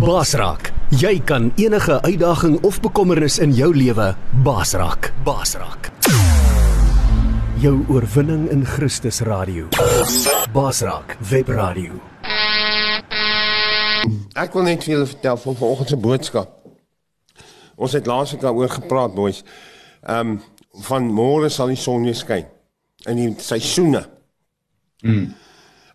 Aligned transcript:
Basraak. 0.00 0.70
Jy 0.96 1.18
kan 1.28 1.50
enige 1.60 2.02
uitdaging 2.02 2.54
of 2.64 2.80
bekommernis 2.80 3.34
in 3.38 3.50
jou 3.52 3.68
lewe 3.76 4.14
basraak. 4.44 5.10
Basraak. 5.24 5.90
Jou 7.60 7.84
oorwinning 7.88 8.46
in 8.48 8.64
Christus 8.64 9.20
radio. 9.20 9.66
Basraak 10.54 11.16
Webradio. 11.28 12.00
Ek 14.40 14.56
wil 14.56 14.64
net 14.70 14.86
vir 14.86 14.94
julle 14.94 15.10
vertel 15.10 15.36
van 15.44 15.60
vanoggend 15.60 15.92
se 15.92 16.00
boodskap. 16.00 16.56
Ons 17.76 17.98
het 17.98 18.08
laas 18.08 18.32
week 18.32 18.40
daaroor 18.46 18.72
gepraat, 18.78 19.12
boys. 19.14 19.44
Ehm 20.08 20.32
um, 20.32 20.40
van 20.86 21.12
môre 21.12 21.52
sal 21.52 21.74
die 21.74 21.76
son 21.76 22.08
weer 22.08 22.16
skyn 22.16 22.48
in 23.04 23.20
die 23.20 23.30
seisoene. 23.42 24.06
Mm. 25.04 25.34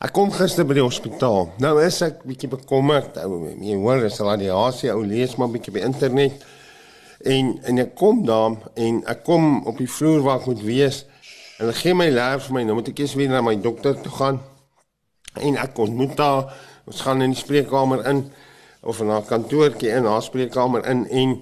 Ek 0.05 0.11
kom 0.13 0.29
gister 0.29 0.67
by 0.69 0.75
die 0.77 0.83
hospitaal. 0.85 1.47
Nou 1.63 1.79
is 1.81 1.95
ek 2.05 2.19
bietjie 2.29 2.49
bekommerd. 2.51 3.15
Jy 3.17 3.77
hoor, 3.79 4.03
is 4.05 4.19
radiasie, 4.21 4.91
ou 4.93 5.01
lees 5.01 5.33
maar 5.39 5.49
bietjie 5.49 5.73
by 5.73 5.81
internet. 5.87 6.43
En 7.25 7.55
en 7.65 7.81
ek 7.81 7.95
kom 7.97 8.19
daar 8.27 8.59
en 8.77 8.99
ek 9.09 9.23
kom 9.25 9.63
op 9.65 9.79
die 9.81 9.89
vloer 9.89 10.21
waar 10.27 10.43
ek 10.43 10.51
moet 10.51 10.61
wees. 10.67 11.01
En 11.57 11.65
hulle 11.65 11.77
gee 11.79 11.97
my 11.97 12.09
leer 12.13 12.43
vir 12.43 12.53
my. 12.53 12.65
Nou 12.67 12.77
moet 12.77 12.93
ek 12.93 13.01
eers 13.01 13.17
weer 13.17 13.33
na 13.33 13.41
my 13.41 13.55
dokter 13.63 13.97
toe 14.03 14.13
gaan. 14.19 14.39
En 15.41 15.57
ek 15.63 15.81
ontmoet 15.81 16.13
daar 16.19 16.53
ons 16.85 17.01
gaan 17.01 17.25
in 17.25 17.33
die 17.33 17.41
spreekkamer 17.41 18.05
in 18.11 18.27
of 18.85 18.99
in 19.01 19.09
haar 19.09 19.25
kantoortjie 19.25 19.89
in 19.89 20.05
haar 20.05 20.21
spreekkamer 20.21 20.85
in 20.91 21.05
en 21.09 21.37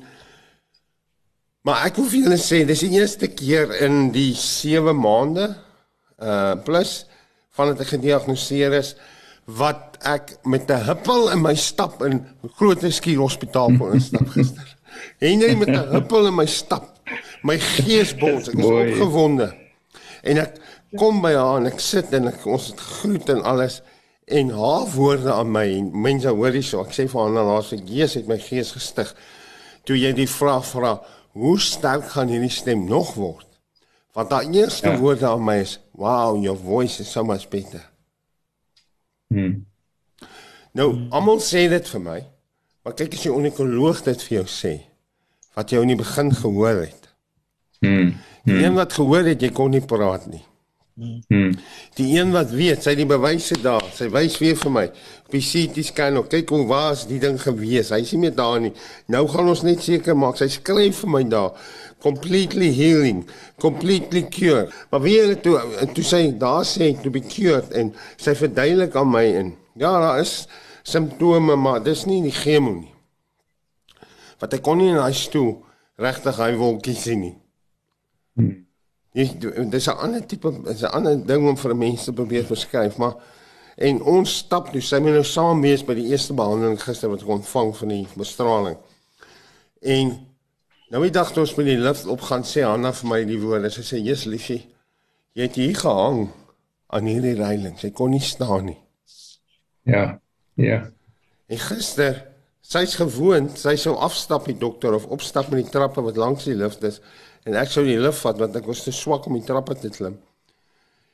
Maar 1.63 1.85
ek 1.88 1.95
wil 1.95 2.09
vir 2.12 2.26
julle 2.26 2.38
sê 2.43 2.57
dis 2.68 2.82
die 2.84 2.98
eerste 2.98 3.30
keer 3.32 3.70
in 3.85 4.09
die 4.12 4.34
7 4.35 4.91
maande 4.99 5.45
uh 6.20 6.55
plus 6.63 7.05
vandat 7.53 7.84
ek 7.85 7.93
gediagnoseer 7.95 8.73
is 8.79 8.93
wat 9.46 9.98
ek 10.07 10.37
met 10.43 10.70
'n 10.71 10.85
huppel 10.87 11.29
in 11.32 11.41
my 11.41 11.55
stap 11.55 12.01
in 12.04 12.26
Groot 12.57 12.82
Skuur 12.82 13.20
Hospitaal 13.20 13.77
kon 13.77 13.93
instap 13.93 14.27
gister. 14.35 14.76
Henry 15.20 15.55
met 15.55 15.70
'n 15.70 15.91
huppel 15.91 16.27
in 16.27 16.35
my 16.35 16.45
stap. 16.45 16.99
My 17.43 17.60
gees 17.60 18.15
bons, 18.15 18.48
ek 18.49 18.57
is 18.57 18.65
opgewonde. 18.65 19.54
En 20.23 20.37
ek 20.37 20.60
kom 20.95 21.21
by 21.21 21.34
haar 21.34 21.57
en 21.60 21.68
ek 21.68 21.79
sit 21.79 22.13
en 22.13 22.27
ek 22.27 22.45
ons 22.45 22.68
het 22.68 22.79
groet 22.79 23.29
en 23.29 23.43
alles 23.43 23.82
en 24.26 24.49
haar 24.49 24.88
woorde 24.95 25.34
aan 25.34 25.51
my 25.51 25.65
en 25.77 25.91
mense 26.01 26.27
hoor 26.27 26.55
hierso. 26.55 26.82
Ek 26.82 26.93
sê 26.95 27.07
vir 27.12 27.21
haar 27.21 27.34
nou 27.35 27.48
haar 27.49 27.63
se 27.63 27.77
gees 27.77 28.13
het 28.13 28.27
my 28.27 28.40
gees 28.40 28.71
gestig. 28.71 29.13
Toe 29.84 29.98
jy 29.99 30.13
die 30.15 30.29
vraag 30.29 30.65
vra, 30.65 31.01
hoe 31.34 31.60
sterk 31.60 32.13
gaan 32.15 32.32
hierdie 32.32 32.54
stem 32.54 32.85
nog 32.88 33.15
word? 33.20 33.48
Want 34.14 34.30
daai 34.30 34.50
eerste 34.52 34.90
ja. 34.90 34.98
woorde 34.98 35.28
aan 35.28 35.44
my 35.44 35.60
is, 35.60 35.80
"Wow, 35.92 36.44
your 36.44 36.58
voice 36.58 37.02
is 37.02 37.12
so 37.12 37.24
much 37.24 37.48
better." 37.48 37.90
Hmm. 39.28 39.66
Nou, 40.72 41.08
almal 41.10 41.40
sê 41.40 41.68
dit 41.70 41.90
vir 41.90 42.02
my. 42.02 42.20
Maar 42.84 42.94
kyk 42.94 43.14
as 43.14 43.24
jy 43.24 43.32
onkoloog 43.32 44.04
dit 44.04 44.24
vir 44.28 44.38
jou 44.38 44.48
sê, 44.50 44.74
wat 45.56 45.72
jy 45.72 45.82
in 45.82 45.94
die 45.94 46.00
begin 46.00 46.34
gehoor 46.36 46.82
het. 46.82 47.10
Hmm. 47.80 48.16
Die 48.44 48.64
een 48.64 48.74
wat 48.76 48.94
gehoor 48.94 49.24
het 49.24 49.41
jy 49.41 49.50
kon 49.56 49.72
nie 49.72 49.82
praat 49.82 50.28
nie. 50.28 50.44
Hmm. 50.96 51.54
Die 51.98 52.20
een 52.20 52.32
wat 52.32 52.52
weet, 52.54 52.84
sy 52.84 52.94
die 52.96 53.08
bewyse 53.10 53.56
daar. 53.64 53.86
Sy 53.96 54.10
wys 54.14 54.38
weer 54.38 54.58
vir 54.60 54.74
my. 54.76 54.84
Op 55.26 55.32
die 55.34 55.41
CT 55.41 55.86
scan, 55.88 56.20
of, 56.20 56.28
kyk 56.30 56.52
hoe 56.54 56.66
was 56.70 57.08
die 57.10 57.22
ding 57.24 57.40
gewees. 57.41 57.90
Hy 57.96 58.04
nie 58.12 58.20
meer 58.26 58.36
daar 58.38 58.60
nie. 58.62 58.74
Nou 59.10 59.24
gaan 59.32 59.50
ons 59.50 59.64
net 59.66 59.82
seker 59.82 60.18
maak 60.18 60.38
sy 60.38 60.52
skryf 60.54 61.02
vir 61.02 61.14
my 61.16 61.24
daar 61.32 61.58
completely 62.04 62.70
healing, 62.76 63.23
completely 63.63 64.28
cured. 64.28 64.73
Maar 64.91 65.01
wie 65.01 65.19
het 65.22 65.44
toe 65.44 65.59
toe 65.96 66.03
sê 66.03 66.22
daar 66.38 66.66
sê 66.68 66.91
to 67.01 67.09
be 67.13 67.22
cured 67.23 67.72
en 67.72 67.94
sy 68.19 68.35
verduidelik 68.35 68.95
aan 69.00 69.12
my 69.12 69.23
en 69.40 69.53
ja, 69.79 69.91
daar 70.00 70.19
is 70.19 70.44
simptome, 70.84 71.56
maar 71.56 71.79
dis 71.84 72.03
nie 72.06 72.19
die 72.25 72.35
chemo 72.35 72.73
nie. 72.75 72.91
Wat 74.44 74.53
ek 74.57 74.66
kon 74.66 74.81
nie 74.81 74.91
in 74.91 75.00
daai 75.00 75.16
stoel 75.16 75.55
regtig 76.01 76.41
hy 76.41 76.51
wolkies 76.59 77.05
sien 77.07 77.23
nie. 77.23 77.35
Dis 79.13 79.31
dis 79.72 79.88
'n 79.88 79.97
ander 80.03 80.25
tipe 80.25 80.51
is 80.67 80.83
'n 80.83 80.91
ander 80.91 81.16
ding 81.25 81.47
om 81.47 81.57
vir 81.57 81.75
mense 81.75 82.13
probeer 82.13 82.44
beskryf, 82.49 82.97
maar 82.97 83.16
en 83.78 84.01
ons 84.01 84.38
stap 84.38 84.72
toe 84.72 84.81
sy 84.81 84.99
moet 84.99 85.13
nou 85.13 85.23
saam 85.23 85.61
wees 85.61 85.85
by 85.85 85.94
die 85.94 86.09
eerste 86.11 86.33
behandeling 86.33 86.81
gister 86.81 87.09
wat 87.09 87.22
ek 87.22 87.28
ontvang 87.28 87.75
van 87.75 87.88
die 87.88 88.07
bestraling. 88.16 88.78
En 89.81 90.32
nou 90.91 91.03
die 91.03 91.13
dag 91.13 91.31
toe 91.31 91.44
ons 91.45 91.55
met 91.55 91.69
die 91.69 91.79
lift 91.79 92.05
op 92.05 92.21
gaan 92.27 92.44
sê 92.47 92.63
Hanna 92.67 92.91
vir 92.94 93.09
my 93.09 93.19
die 93.27 93.39
woorde, 93.41 93.71
sy 93.73 93.83
sê 93.88 94.01
Jesus 94.01 94.31
liefie, 94.31 94.61
jy 95.33 95.47
het 95.47 95.55
hier 95.55 95.75
gehang 95.77 96.27
aan 96.94 97.09
hierdie 97.09 97.35
reiling. 97.39 97.77
Sy 97.79 97.89
kon 97.95 98.13
nie 98.13 98.21
staan 98.23 98.67
nie. 98.69 98.79
Ja. 99.89 100.19
Ja. 100.59 100.83
En 101.49 101.59
gister, 101.59 102.19
sy's 102.63 102.95
gewoond, 102.99 103.57
sy 103.59 103.75
sou 103.79 103.95
afstap 104.01 104.47
die 104.49 104.57
dokter 104.59 104.95
of 104.95 105.09
opstap 105.11 105.49
met 105.51 105.63
die 105.63 105.73
trappe 105.73 106.03
wat 106.05 106.19
langs 106.19 106.47
die 106.47 106.57
lift 106.57 106.83
is 106.88 107.01
en 107.43 107.57
ek 107.59 107.73
sou 107.73 107.83
die 107.83 107.99
lift 107.99 108.22
vat 108.23 108.39
want 108.39 108.55
ek 108.55 108.69
was 108.69 108.85
te 108.85 108.93
swak 108.95 109.25
om 109.27 109.35
die 109.35 109.47
trappe 109.47 109.75
te 109.79 109.91
klim. 109.91 110.16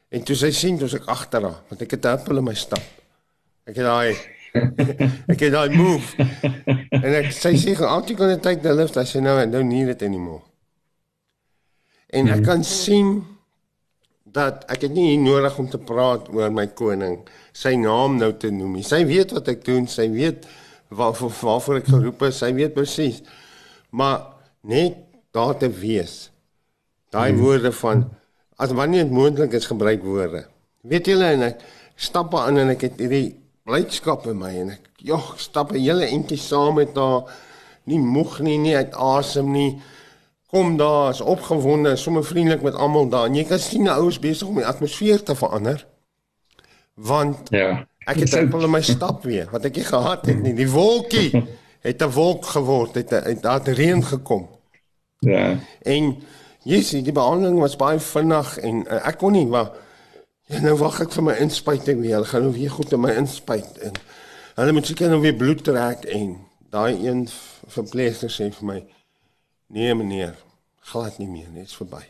En 0.09 0.25
toe 0.25 0.35
sy 0.38 0.52
sien 0.53 0.78
toe 0.78 0.90
ek 0.97 1.08
agter 1.09 1.46
haar, 1.46 1.62
want 1.69 1.81
ek 1.85 1.96
het 1.96 2.06
'n 2.06 2.18
huppel 2.18 2.38
in 2.38 2.46
my 2.46 2.53
stap. 2.53 2.85
Ek 3.66 3.75
het 3.78 3.85
daai 3.85 4.18
ek 4.54 5.40
het 5.40 5.52
daai 5.54 5.76
move. 5.76 6.28
En 7.00 7.18
ek 7.20 7.32
sy 7.36 7.56
sê 7.60 7.76
altyd 7.76 8.18
kan 8.18 8.32
dit 8.34 8.46
take 8.46 8.64
the 8.66 8.74
lift 8.74 8.98
as 8.98 9.14
jy 9.16 9.24
nou 9.24 9.38
en 9.42 9.52
nou 9.54 9.64
nie 9.66 9.86
dit 9.90 10.06
anymore. 10.08 10.44
En 12.10 12.32
ek 12.34 12.42
kan 12.48 12.64
sien 12.66 13.20
dat 14.30 14.66
ek 14.70 14.88
het 14.88 14.94
nie 14.94 15.18
nodig 15.22 15.58
om 15.62 15.70
te 15.70 15.80
praat 15.82 16.30
oor 16.34 16.52
my 16.54 16.68
koning, 16.78 17.20
sy 17.54 17.76
naam 17.82 18.18
nou 18.22 18.32
te 18.38 18.52
noem 18.54 18.80
nie. 18.80 18.86
Sy 18.86 19.04
weet 19.09 19.34
wat 19.38 19.50
ek 19.54 19.64
doen, 19.66 19.88
sy 19.90 20.08
weet 20.14 20.48
waarvoor 20.94 21.34
waarvoor 21.42 21.82
ek 21.82 21.92
geroep 21.94 22.26
is, 22.30 22.42
sy 22.42 22.52
weet 22.58 22.76
presies. 22.78 23.22
Maar 23.94 24.26
net 24.70 24.98
daar 25.34 25.58
te 25.58 25.70
wees. 25.70 26.30
Daai 27.14 27.32
hmm. 27.32 27.42
woorde 27.42 27.74
van 27.82 28.08
as 28.59 28.74
wanneer 28.76 29.06
dit 29.06 29.14
moontlik 29.14 29.54
is 29.58 29.70
gebruik 29.70 30.04
woorde. 30.06 30.44
Weet 30.90 31.09
julle 31.09 31.30
en 31.36 31.46
ek 31.52 31.62
stap 32.00 32.34
aan 32.38 32.62
en 32.62 32.74
ek 32.74 32.88
het 32.90 33.00
hierdie 33.02 33.38
blydskap 33.69 34.25
in 34.31 34.38
my 34.41 34.50
en 34.63 34.74
ek 34.75 34.90
jog 35.06 35.35
stap 35.40 35.72
'n 35.72 35.80
hele 35.84 36.06
entjie 36.09 36.38
saam 36.41 36.75
met 36.75 36.96
haar 36.97 37.30
nie 37.85 38.00
moeg 38.00 38.40
nie, 38.46 38.57
nie 38.57 38.75
uit 38.75 38.94
asem 38.96 39.52
nie. 39.52 39.81
Kom 40.50 40.78
daar, 40.78 41.09
is 41.09 41.22
opgewonde, 41.22 41.96
sommer 41.96 42.24
vriendelik 42.25 42.62
met 42.62 42.75
almal 42.75 43.09
daar. 43.09 43.25
En 43.25 43.35
jy 43.35 43.44
kan 43.44 43.59
sien 43.59 43.84
die 43.85 43.91
ouens 43.91 44.19
besig 44.19 44.47
om 44.47 44.56
die 44.56 44.66
atmosfeer 44.66 45.24
te 45.24 45.35
verander. 45.35 45.85
Want 46.96 47.50
Ja. 47.50 47.85
ek 48.06 48.19
het 48.19 48.29
simpel 48.38 48.63
in 48.63 48.72
my 48.72 48.81
stap 48.81 49.24
weer 49.24 49.47
wat 49.52 49.66
ek 49.66 49.75
nie 49.75 49.85
gehad 49.85 50.25
het 50.25 50.41
nie. 50.41 50.53
Die 50.53 50.69
wolkie 50.69 51.44
het 51.81 52.02
'n 52.02 52.09
wolk 52.12 52.46
geword, 52.46 52.96
het 52.96 53.09
het 53.09 53.41
daar 53.41 53.62
reën 53.63 54.03
gekom. 54.03 54.47
Ja. 55.19 55.58
En 55.81 56.18
yes, 56.63 56.90
die 56.90 57.12
behandeling 57.12 57.59
was 57.59 57.75
baie 57.75 58.00
vinnig 58.00 58.58
en 58.58 58.85
uh, 58.88 59.08
ek 59.08 59.18
kon 59.18 59.31
nie 59.31 59.46
maar 59.46 59.72
ja, 60.50 60.62
nou 60.66 60.76
wag 60.82 61.00
ek 61.06 61.16
vir 61.16 61.26
my 61.30 61.36
inspuiting 61.44 62.02
weer. 62.02 62.20
Hulle 62.20 62.30
gaan 62.30 62.48
nou 62.48 62.54
weer 62.56 62.74
goed 62.74 62.94
in 62.96 63.04
my 63.04 63.16
inspuit 63.22 63.82
en 63.86 63.98
hulle 64.60 64.76
moet 64.76 64.90
seker 64.90 65.12
nou 65.12 65.22
weer 65.24 65.38
bloed 65.40 65.64
trek 65.64 66.06
en 66.12 66.38
daai 66.74 67.00
een 67.06 67.26
verpleegster 67.70 68.32
sê 68.34 68.50
vir 68.54 68.66
my 68.68 68.80
nee 69.74 69.94
meneer, 69.96 70.34
glad 70.92 71.20
nie 71.22 71.30
meer, 71.30 71.50
dit 71.54 71.70
is 71.70 71.78
verby. 71.78 72.02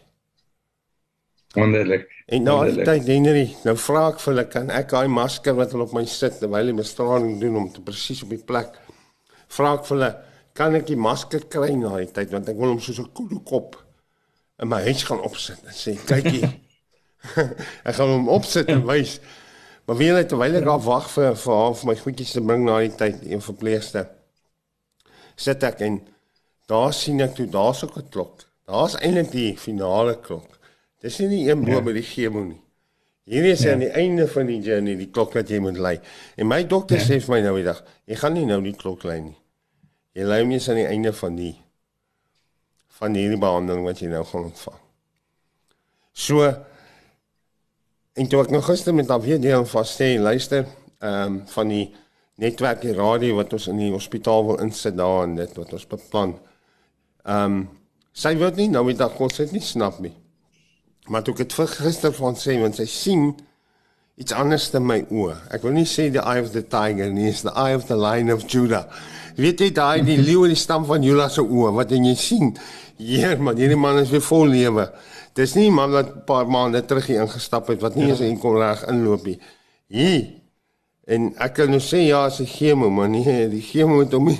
Wonderlik. 1.58 2.08
En 2.30 2.44
nou 2.46 2.56
Wonderlik. 2.58 2.88
altyd 2.88 3.08
Henry, 3.10 3.46
nou 3.66 3.76
vra 3.78 4.06
ek 4.14 4.22
vir 4.22 4.34
hulle 4.34 4.46
kan 4.54 4.72
ek 4.80 4.92
daai 4.94 5.10
masker 5.12 5.58
wat 5.58 5.74
hulle 5.74 5.88
op 5.88 5.96
my 5.98 6.06
sit 6.06 6.40
terwyl 6.40 6.62
hulle 6.62 6.78
bestraling 6.78 7.40
doen 7.42 7.58
om 7.64 7.70
te 7.74 7.84
presies 7.84 8.24
op 8.24 8.34
die 8.34 8.44
plek 8.52 8.78
vra 9.50 9.74
ek 9.80 9.86
vir 9.88 9.96
hulle 9.98 10.12
kan 10.60 10.76
ek 10.78 10.88
die 10.92 11.00
masker 11.00 11.46
kry 11.52 11.72
na 11.80 11.98
die 11.98 12.12
tyd 12.14 12.34
want 12.36 12.50
ek 12.52 12.58
wil 12.60 12.74
hom 12.76 12.82
soos 12.84 13.00
'n 13.02 13.12
koelkop 13.18 13.78
in 14.62 14.70
my 14.70 14.82
huis 14.88 15.04
gaan 15.08 15.22
opsit 15.26 15.62
en 15.66 15.74
sê 15.76 15.96
kyk 16.06 16.28
hier. 16.30 16.52
ek 17.88 17.95
gaan 17.95 18.10
hom 18.13 18.30
opsit 18.31 18.69
en 18.71 18.86
wys. 18.88 19.19
Maar 19.86 19.98
wie 19.98 20.12
net 20.13 20.30
terwyl 20.30 20.56
ek 20.60 20.66
daar 20.68 20.83
wag 20.86 21.10
vir 21.10 21.36
vir 21.36 21.56
haar 21.56 21.75
vir 21.75 21.88
my 21.89 21.95
goedjies 22.00 22.31
te 22.36 22.42
bring 22.45 22.63
na 22.66 22.80
die 22.80 22.94
tyd 22.95 23.24
een 23.25 23.42
verpleegster. 23.42 24.07
Sit 25.39 25.63
ek 25.63 25.81
en 25.81 26.00
daar 26.69 26.94
sien 26.94 27.21
ek 27.25 27.36
toe 27.36 27.48
daar's 27.50 27.83
ook 27.83 27.98
'n 27.98 28.10
klok. 28.13 28.45
Daar's 28.69 28.95
eintlik 29.01 29.31
die 29.31 29.57
finale 29.57 30.16
klok. 30.21 30.60
Dis 31.01 31.19
nie 31.19 31.30
die 31.30 31.50
een 31.50 31.63
bo 31.66 31.71
Ja. 31.71 31.81
by 31.81 31.94
die 31.94 32.04
chemo 32.04 32.44
nie. 32.44 32.62
Hierdie 33.25 33.51
is 33.51 33.62
Ja. 33.63 33.72
aan 33.74 33.80
die 33.80 33.89
einde 33.94 34.27
van 34.27 34.45
die 34.45 34.60
journey, 34.62 34.95
die 34.95 35.10
klok 35.10 35.33
wat 35.33 35.50
jy 35.50 35.60
moet 35.60 35.77
lei. 35.77 36.00
En 36.38 36.48
my 36.48 36.63
dokter 36.68 36.98
Ja. 36.98 37.04
sê 37.04 37.19
vir 37.22 37.36
my 37.36 37.42
nou 37.42 37.56
die 37.56 37.63
dag, 37.63 37.83
jy 38.06 38.15
gaan 38.15 38.33
nie 38.33 38.45
nou 38.45 38.62
die 38.62 38.74
klok 38.75 39.04
lei 39.04 39.19
nie. 39.22 39.38
Jy 40.15 40.24
lei 40.24 40.42
hom 40.42 40.51
eers 40.51 40.69
aan 40.69 40.75
die 40.75 40.86
einde 40.88 41.13
van 41.13 41.36
die 41.36 41.56
van 43.00 43.13
hierdie 43.15 43.39
behandeling 43.39 43.83
wat 43.86 44.00
jy 44.00 44.07
nou 44.07 44.24
gaan 44.25 44.44
ontvang. 44.44 44.77
So 46.13 46.65
en 48.19 48.27
toe 48.27 48.44
ek 48.44 48.51
nou 48.51 48.62
gister 48.66 48.95
met 48.95 49.10
haar 49.10 49.24
weer 49.24 49.39
deel 49.42 49.66
van 49.71 49.88
sê, 49.88 50.13
luister, 50.19 50.68
ehm 51.00 51.39
um, 51.39 51.42
van 51.48 51.71
die 51.71 51.86
netwerk 52.39 52.81
die 52.83 52.95
radio 52.95 53.36
wat 53.39 53.54
ons 53.56 53.68
in 53.71 53.80
die 53.80 53.92
hospitaal 53.92 54.45
wil 54.48 54.63
insit 54.63 54.98
daar 54.98 55.24
en 55.24 55.36
dit 55.39 55.60
wat 55.60 55.74
ons 55.75 55.88
beplan. 55.88 56.33
Ehm 57.25 57.60
um, 57.60 57.60
sy 58.19 58.33
wil 58.36 58.51
nie 58.57 58.68
nou 58.71 58.83
dag 58.94 59.13
kon 59.16 59.31
sy 59.31 59.45
dit 59.48 59.60
nie 59.60 59.63
snap 59.63 60.00
nie. 60.04 60.16
Maar 61.07 61.24
toe 61.24 61.33
ek 61.33 61.45
dit 61.45 61.56
vir 61.60 61.69
gister 61.71 62.12
van 62.13 62.36
sê 62.36 62.57
want 62.60 62.75
sy 62.75 62.86
sien 62.89 63.31
iets 64.19 64.36
anders 64.36 64.68
in 64.75 64.83
my 64.83 65.00
oë. 65.07 65.38
Ek 65.56 65.63
wil 65.63 65.77
nie 65.77 65.88
sê 65.88 66.10
the 66.12 66.19
eye 66.19 66.44
of 66.44 66.51
the 66.51 66.62
tiger 66.62 67.10
nie, 67.13 67.30
is 67.31 67.45
the 67.45 67.54
eye 67.56 67.75
of 67.75 67.88
the 67.88 67.95
lion 67.95 68.31
of 68.33 68.44
Judah. 68.48 68.83
Weet 69.39 69.63
jy 69.63 69.69
daai 69.72 70.04
die 70.04 70.18
leeu 70.19 70.44
in 70.44 70.51
die 70.51 70.60
stam 70.60 70.83
van 70.89 71.06
Judah 71.06 71.30
se 71.31 71.42
oë 71.45 71.72
wat 71.77 71.95
en 71.95 72.10
jy 72.10 72.15
sien? 72.19 72.51
Heer, 73.00 73.40
man, 73.40 73.56
hierdie 73.56 73.80
man 73.80 74.01
is 74.01 74.12
weer 74.12 74.24
vol 74.25 74.50
lewe. 74.51 74.90
Dis 75.38 75.56
nie 75.56 75.69
man 75.72 75.94
wat 75.96 76.10
'n 76.12 76.24
paar 76.28 76.48
maande 76.48 76.81
terug 76.86 77.07
hier 77.07 77.22
ingestap 77.22 77.68
het 77.68 77.81
wat 77.81 77.96
nie 77.96 78.10
eens 78.10 78.19
ja. 78.19 78.36
kon 78.36 78.57
reg 78.57 78.84
inloop 78.88 79.24
nie. 79.24 79.40
Hier. 79.88 80.28
En 81.07 81.31
ek 81.40 81.54
kan 81.54 81.69
nou 81.69 81.80
sê 81.80 82.04
ja, 82.06 82.25
as 82.25 82.40
'n 82.40 82.46
chemo, 82.46 82.90
maar 82.90 83.10
nee, 83.10 83.48
die 83.50 83.62
chemo 83.62 84.00
het 84.00 84.12
hom 84.12 84.25
nie. 84.25 84.40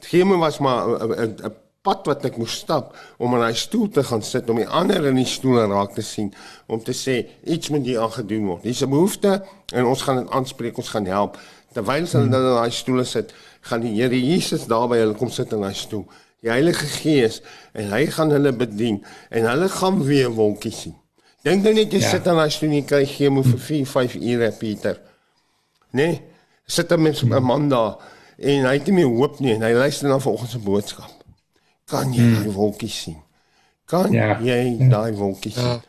Die 0.00 0.08
chemo 0.08 0.38
was 0.38 0.58
maar 0.58 0.88
'n 0.96 1.54
pad 1.82 2.06
wat 2.06 2.24
ek 2.24 2.36
moes 2.36 2.56
stap 2.56 2.96
om 3.18 3.34
in 3.34 3.40
daai 3.40 3.54
stoel 3.54 3.88
te 3.88 4.02
gaan 4.02 4.22
sit 4.22 4.48
om 4.50 4.56
die 4.56 4.68
ander 4.68 5.06
in 5.06 5.16
die 5.16 5.28
stoel 5.28 5.60
raak 5.68 5.94
te 5.94 6.02
sien 6.02 6.32
om 6.66 6.80
te 6.82 6.92
sê 6.92 7.26
iets 7.44 7.68
moet 7.68 7.84
hier 7.84 8.00
aangedoen 8.00 8.46
word. 8.46 8.62
Dis 8.62 8.82
'n 8.82 8.90
behoefte 8.90 9.44
en 9.72 9.84
ons 9.84 10.02
gaan 10.02 10.16
dit 10.16 10.30
aanspreek, 10.30 10.76
ons 10.76 10.88
gaan 10.88 11.06
help. 11.06 11.38
Terwyl 11.72 12.04
hulle 12.04 12.24
hmm. 12.24 12.34
in 12.34 12.54
daai 12.56 12.70
stoele 12.70 13.04
sit, 13.04 13.34
gaan 13.60 13.80
die 13.80 13.94
Here 14.00 14.20
Jesus 14.20 14.66
daar 14.66 14.88
by 14.88 14.96
hulle 14.96 15.14
kom 15.14 15.30
sit 15.30 15.52
in 15.52 15.60
daai 15.60 15.74
stoel 15.74 16.08
die 16.40 16.50
Heilige 16.50 16.86
Gees 16.86 17.40
en 17.72 17.90
hy 17.92 18.06
gaan 18.06 18.32
hulle 18.34 18.52
bedien 18.56 19.02
en 19.30 19.48
hulle 19.50 19.68
gaan 19.68 20.02
weer 20.04 20.32
wolkies 20.34 20.80
sien. 20.86 20.96
Dink 21.44 21.64
nou 21.64 21.72
net 21.74 21.92
jy 21.92 22.02
ja. 22.02 22.10
sit 22.16 22.26
aan 22.28 22.40
daai 22.40 22.50
stoel 22.52 22.76
en 22.80 22.88
kry 22.88 23.04
chemo 23.08 23.42
vir 23.46 23.60
4, 23.66 23.86
5 23.88 24.16
ure 24.20 24.50
Pieter. 24.58 25.00
Nee, 25.96 26.20
sit 26.66 26.92
'n 26.92 27.02
mens 27.02 27.22
'n 27.22 27.42
man 27.42 27.68
daar 27.68 27.96
en 28.38 28.64
hy 28.64 28.74
het 28.74 28.86
nie 28.86 28.94
meer 28.94 29.08
hoop 29.08 29.40
nie 29.40 29.54
en 29.54 29.62
hy 29.62 29.72
luister 29.72 30.08
na 30.08 30.18
vanoggend 30.18 30.50
se 30.50 30.58
boodskap. 30.58 31.12
Kan 31.84 32.12
jy 32.12 32.22
hmm. 32.22 32.42
die 32.42 32.52
wolkies 32.52 33.02
sien? 33.02 33.16
Kan 33.84 34.12
ja. 34.12 34.38
jy 34.40 34.76
ja. 34.78 34.88
daai 34.88 35.12
wolkies 35.12 35.54
sien? 35.54 35.64
Ja. 35.64 35.80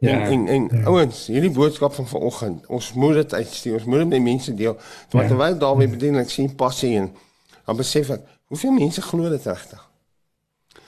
Ja, 0.00 0.20
en 0.20 0.46
en, 0.48 0.70
en 0.70 0.78
ja. 0.78 0.86
ouens, 0.88 1.26
hierdie 1.26 1.50
boodskap 1.50 1.94
van 1.94 2.06
vanoggend, 2.08 2.66
ons 2.66 2.92
moet 2.92 3.14
dit 3.14 3.34
uitstuur. 3.34 3.74
Ons 3.74 3.84
moet 3.84 3.98
dit 3.98 4.08
met 4.08 4.22
mense 4.22 4.54
deel. 4.54 4.78
Want 5.10 5.24
ja. 5.24 5.28
terwyl 5.28 5.58
daar 5.58 5.76
weer 5.76 5.90
bedien 5.90 6.16
ek 6.16 6.30
sien 6.30 6.54
passie 6.54 6.96
en 6.96 7.10
dan 7.66 7.76
besef 7.76 8.08
ek, 8.08 8.22
hoeveel 8.48 8.72
mense 8.72 9.02
glo 9.02 9.28
dit 9.28 9.44
regtig? 9.44 9.89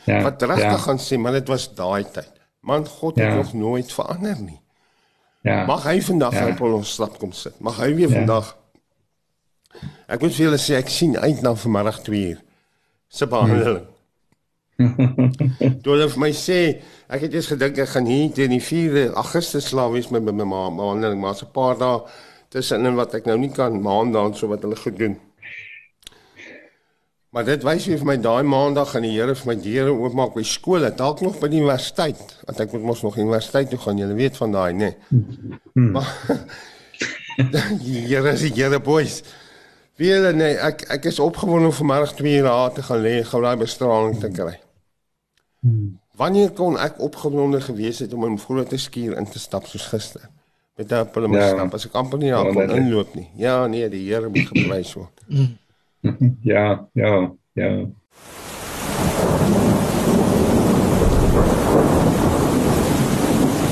Ja, 0.05 0.23
wat 0.23 0.43
regtig 0.43 0.63
ja. 0.63 0.79
gaan 0.87 0.99
sê, 0.99 1.19
maar 1.19 1.33
dit 1.33 1.49
was 1.49 1.69
daai 1.75 2.05
tyd. 2.05 2.33
Man 2.61 2.87
God 2.87 3.17
het 3.17 3.27
ja. 3.27 3.35
nog 3.35 3.53
nooit 3.53 3.93
verander 3.93 4.41
nie. 4.41 4.61
Ja. 5.43 5.65
Mag 5.67 5.85
hy 5.85 6.01
vandag 6.03 6.35
ja. 6.35 6.49
op 6.49 6.61
ons 6.61 6.93
stap 6.93 7.19
kom 7.19 7.33
sit. 7.33 7.59
Mag 7.61 7.79
hy 7.83 7.95
weer 7.95 8.09
ja. 8.09 8.19
vandag 8.23 8.57
Ek 10.13 10.21
moet 10.21 10.35
vir 10.35 10.47
julle 10.47 10.61
sê 10.61 10.77
ek 10.79 10.91
sien 10.93 11.17
uit 11.17 11.41
na 11.45 11.55
vanmiddag 11.57 12.03
2 12.05 12.27
uur 12.33 12.41
se 13.13 13.29
behandeling. 13.29 13.89
Toe 15.83 15.95
hulle 15.95 16.09
vir 16.13 16.21
my 16.21 16.31
sê, 16.37 16.59
ek 17.13 17.27
het 17.27 17.37
eers 17.37 17.51
gedink 17.53 17.81
ek 17.85 17.93
gaan 17.95 18.09
hier 18.09 18.33
teen 18.37 18.55
die 18.55 18.63
4 18.65 19.17
Augustus 19.21 19.71
slaap 19.71 19.93
wees 19.97 20.11
met 20.13 20.25
my 20.25 20.45
ma, 20.45 20.63
maar 20.73 21.17
maar 21.17 21.37
so 21.37 21.47
'n 21.47 21.53
paar 21.57 21.77
dae 21.81 22.01
tussenin 22.53 22.97
wat 22.97 23.15
ek 23.15 23.29
nou 23.29 23.39
nie 23.39 23.53
kan 23.53 23.81
maandag 23.81 24.37
so 24.37 24.49
wat 24.49 24.65
hulle 24.65 24.77
gedoen. 24.77 25.17
Maar 27.33 27.47
dit 27.49 27.63
wys 27.65 27.87
vir 27.89 28.03
my 28.05 28.19
daai 28.21 28.43
maandag 28.45 28.91
gaan 28.93 29.07
die 29.07 29.15
Here 29.15 29.33
vir 29.33 29.49
my 29.49 29.55
deure 29.57 29.93
oopmaak 29.97 30.35
by 30.37 30.43
skole, 30.45 30.91
dalk 30.97 31.23
nog 31.25 31.39
by 31.41 31.49
die 31.49 31.63
universiteit, 31.63 32.21
want 32.45 32.59
ek 32.61 32.75
moet 32.75 32.83
mos 32.91 33.01
nog 33.07 33.17
universiteit 33.17 33.71
toe 33.73 33.79
gaan, 33.81 34.03
julle 34.03 34.17
weet 34.19 34.37
van 34.37 34.53
daai, 34.53 34.73
nê. 34.77 34.91
Nee. 35.09 35.61
Hmm. 35.73 35.95
Maar 35.95 36.11
die 37.87 38.03
Here 38.11 38.35
is 38.35 38.45
die 38.45 38.53
Here 38.59 38.83
boys. 38.85 39.23
Wie 39.97 40.11
hulle 40.13 40.35
nee, 40.37 40.59
ek 40.61 40.85
ek 40.93 41.09
is 41.09 41.23
opgewonde 41.25 41.71
om 41.71 41.75
vanmiddag 41.79 42.13
2 42.21 42.37
uur 42.43 42.51
daar 42.51 42.77
te 42.77 42.85
gaan 42.91 43.01
lê, 43.07 43.15
gou 43.31 43.41
daai 43.47 43.57
bestraling 43.65 44.21
te 44.21 44.33
kry. 44.37 44.55
Hmm. 45.65 45.89
Wanneer 46.21 46.53
kon 46.53 46.77
ek 46.77 47.01
opgewonde 47.01 47.63
gewees 47.65 48.05
het 48.05 48.13
om 48.13 48.29
in 48.29 48.37
groot 48.45 48.77
skuur 48.77 49.17
in 49.17 49.33
te 49.33 49.41
stap 49.41 49.73
soos 49.73 49.89
gister? 49.89 50.29
Met 50.77 50.93
'n 50.93 51.29
moet 51.33 51.41
ja. 51.41 51.49
stap, 51.57 51.81
as 51.81 51.89
ek 51.89 51.97
amper 51.97 52.21
nie 52.21 52.31
daar 52.37 52.53
kon 52.53 52.77
inloop 52.77 53.17
nie. 53.17 53.31
Ja, 53.41 53.67
nee, 53.67 53.89
die 53.89 54.05
Here 54.13 54.29
moet 54.29 54.53
geprys 54.53 54.93
word. 55.01 55.25
Hmm. 55.33 55.57
ja, 56.43 56.89
ja, 56.95 57.37
ja. 57.55 57.87